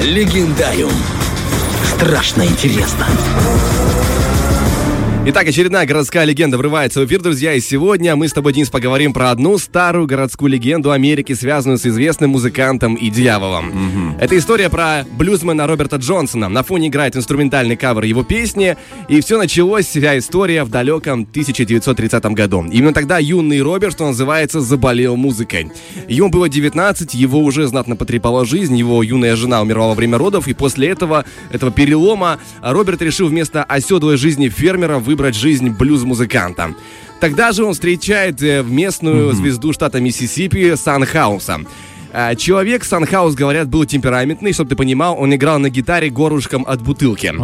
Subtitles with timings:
[0.00, 0.92] Легендариум.
[1.84, 3.06] Страшно интересно.
[5.26, 9.12] Итак, очередная городская легенда врывается в эфир, друзья, и сегодня мы с тобой, Денис, поговорим
[9.12, 13.68] про одну старую городскую легенду Америки, связанную с известным музыкантом и дьяволом.
[13.68, 14.16] Угу.
[14.18, 16.48] Это история про блюзмена Роберта Джонсона.
[16.48, 18.78] На фоне играет инструментальный кавер его песни,
[19.08, 22.64] и все началось, вся история в далеком 1930 году.
[22.64, 25.70] Именно тогда юный Роберт, что называется, заболел музыкой.
[26.08, 30.48] Ему было 19, его уже знатно потрепала жизнь, его юная жена умерла во время родов,
[30.48, 36.74] и после этого, этого перелома, Роберт решил вместо оседлой жизни фермера выбрать жизнь блюз-музыканта.
[37.20, 39.34] Тогда же он встречает э, местную mm-hmm.
[39.34, 41.62] звезду штата Миссисипи Сан Хауса.
[42.12, 46.64] Э, человек Сан Хаус, говорят, был темпераментный, чтобы ты понимал, он играл на гитаре горлышком
[46.64, 47.34] от бутылки.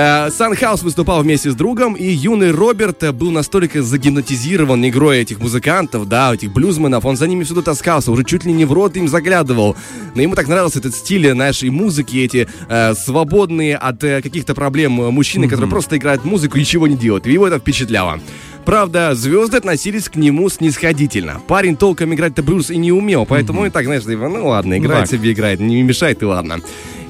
[0.00, 5.40] Э, Сан Хаус выступал вместе с другом, и юный Роберт был настолько загипнотизирован игрой этих
[5.40, 8.96] музыкантов, да, этих блюзменов, он за ними всюду таскался, уже чуть ли не в рот
[8.96, 9.74] им заглядывал.
[10.14, 14.92] Но ему так нравился этот стиль нашей музыки, эти э, свободные от э, каких-то проблем
[14.92, 15.48] мужчины, mm-hmm.
[15.48, 17.26] которые просто играют музыку и ничего не делают.
[17.26, 18.20] И его это впечатляло.
[18.64, 21.40] Правда, звезды относились к нему снисходительно.
[21.48, 23.66] Парень толком играть-то блюз и не умел, поэтому mm-hmm.
[23.66, 26.60] он так, знаешь, типа, ну ладно, играет ну, себе, играет, не мешает и ладно.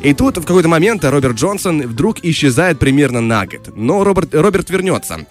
[0.02, 3.70] И тут в какой-то момент Роберт Джонсон вдруг исчезает примерно на год.
[3.74, 5.26] Но Роберт, Роберт вернется.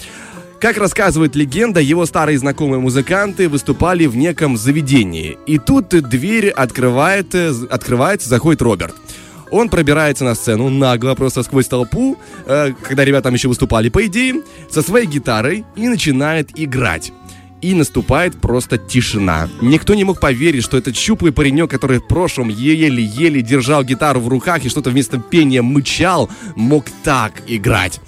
[0.60, 5.38] Как рассказывает легенда, его старые знакомые музыканты выступали в неком заведении.
[5.46, 8.96] И тут дверь открывает, открывается, заходит Роберт.
[9.52, 14.06] Он пробирается на сцену нагло, просто сквозь толпу, э, когда ребята там еще выступали, по
[14.06, 17.14] идее, со своей гитарой и начинает играть
[17.62, 19.50] и наступает просто тишина.
[19.62, 24.28] Никто не мог поверить, что этот щуплый паренек, который в прошлом еле-еле держал гитару в
[24.28, 28.00] руках и что-то вместо пения мычал, мог так играть.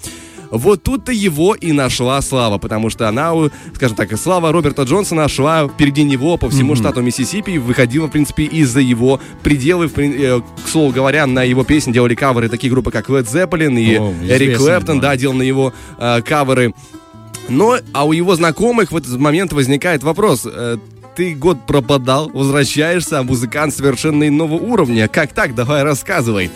[0.50, 3.32] Вот тут-то его и нашла слава, потому что она,
[3.74, 6.76] скажем так, слава Роберта Джонсона шла впереди него по всему mm-hmm.
[6.76, 9.88] штату Миссисипи и выходила, в принципе, из-за его пределы.
[9.96, 13.94] Э, к слову говоря, на его песни делали каверы такие группы, как Led Zeppelin и
[13.96, 16.74] oh, Эрик Клэптон, да, делал на его э, каверы
[17.48, 20.46] но, а у его знакомых в этот момент возникает вопрос.
[20.46, 20.76] Э,
[21.16, 25.08] ты год пропадал, возвращаешься, а музыкант совершенно иного уровня.
[25.08, 25.54] Как так?
[25.54, 26.50] Давай рассказывай.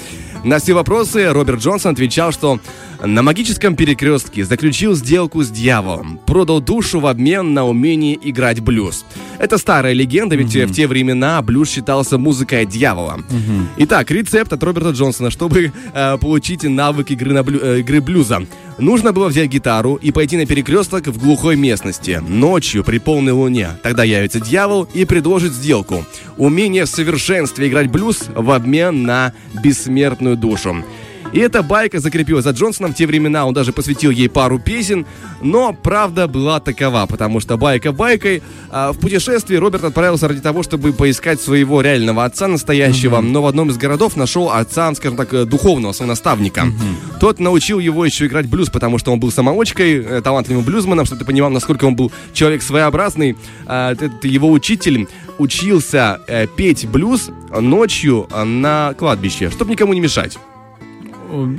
[0.45, 2.61] На все вопросы Роберт Джонсон отвечал, что
[3.03, 9.07] на магическом перекрестке заключил сделку с дьяволом, продал душу в обмен на умение играть блюз.
[9.39, 10.67] Это старая легенда, ведь mm-hmm.
[10.67, 13.21] в те времена блюз считался музыкой дьявола.
[13.29, 13.67] Mm-hmm.
[13.79, 18.47] Итак, рецепт от Роберта Джонсона, чтобы э, получить навык игры, на блю, э, игры блюза.
[18.79, 23.71] Нужно было взять гитару и пойти на перекресток в глухой местности, ночью при полной луне.
[23.83, 26.05] Тогда явится дьявол и предложит сделку.
[26.37, 30.85] Умение в совершенстве играть блюз в обмен на бессмертную душу.
[31.35, 32.93] И эта байка закрепилась за Джонсоном.
[32.93, 35.05] В те времена он даже посвятил ей пару песен.
[35.43, 38.41] Но правда была такова, потому что байка байкой.
[38.71, 43.17] А в путешествии Роберт отправился ради того, чтобы поискать своего реального отца настоящего.
[43.17, 43.33] Mm-hmm.
[43.33, 46.61] Но в одном из городов нашел отца, скажем так, э, духовного, своего наставника.
[46.61, 47.19] Mm-hmm.
[47.19, 51.19] Тот научил его еще играть блюз, потому что он был самоучкой, э, талантливым блюзманом, чтобы
[51.19, 53.37] ты понимал, насколько он был человек своеобразный.
[53.67, 55.09] А, его учитель
[55.39, 60.39] учился э, петь блюз ночью на кладбище, чтобы никому не мешать.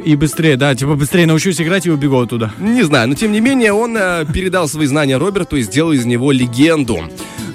[0.05, 2.51] И быстрее, да, типа быстрее научусь играть и убегу оттуда.
[2.59, 6.05] Не знаю, но тем не менее он э, передал свои знания Роберту и сделал из
[6.05, 6.99] него легенду.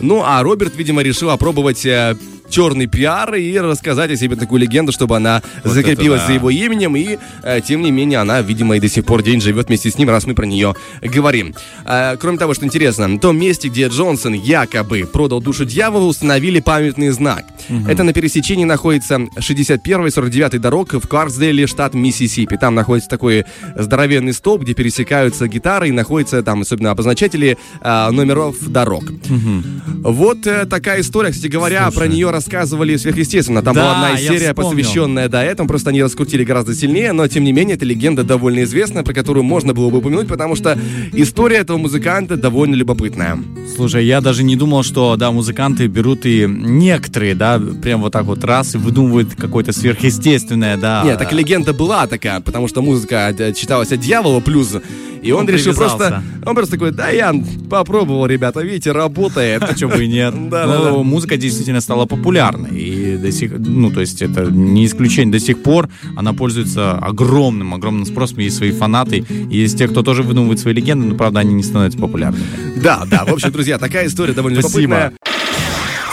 [0.01, 2.17] Ну, а Роберт, видимо, решил опробовать э,
[2.51, 6.27] черный пиар и рассказать о себе такую легенду, чтобы она вот закрепилась да.
[6.27, 6.97] за его именем.
[6.97, 9.97] И, э, тем не менее, она, видимо, и до сих пор день живет вместе с
[9.97, 11.55] ним, раз мы про нее говорим.
[11.87, 16.61] Э, кроме того, что интересно, на том месте, где Джонсон якобы продал душу дьяволу, установили
[16.61, 17.45] памятный знак.
[17.69, 17.89] Угу.
[17.89, 22.57] Это на пересечении находится 61 и 49 дорог в Кларксдейле, штат Миссисипи.
[22.57, 23.45] Там находится такой
[23.77, 29.05] здоровенный столб, где пересекаются гитары и находятся там особенно обозначатели э, номеров дорог.
[29.05, 30.11] Угу.
[30.11, 31.97] Вот э, такая история, кстати говоря, Слушай.
[31.97, 33.63] про нее рассказывали сверхъестественно.
[33.63, 37.45] Там да, была одна серия, посвященная до этого, просто они раскрутили гораздо сильнее, но тем
[37.45, 40.79] не менее, эта легенда довольно известная, про которую можно было бы упомянуть, потому что
[41.13, 43.39] история этого музыканта довольно любопытная.
[43.77, 48.25] Слушай, я даже не думал, что, да, музыканты берут и некоторые, да, прям вот так
[48.25, 51.03] вот раз и выдумывают какое-то сверхъестественное, да.
[51.05, 54.77] Нет, так легенда была такая, потому что музыка э, читалась от дьявола плюс
[55.23, 56.23] и он, он решил просто...
[56.47, 57.35] Он просто такой, да, я
[57.69, 59.63] попробовал, ребята, видите, работает.
[59.63, 60.35] А что бы и нет.
[60.51, 60.93] Да, да, да.
[60.93, 62.71] Музыка действительно стала популярной.
[62.71, 63.53] И до сих...
[63.59, 65.33] Ну, то есть это не исключение.
[65.33, 68.39] До сих пор она пользуется огромным, огромным спросом.
[68.39, 69.25] Есть свои фанаты.
[69.51, 72.45] Есть те, кто тоже выдумывает свои легенды, но, правда, они не становятся популярными.
[72.83, 73.25] Да, да.
[73.25, 75.13] В общем, друзья, такая история довольно Спасибо.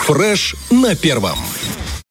[0.07, 1.38] Фреш на первом.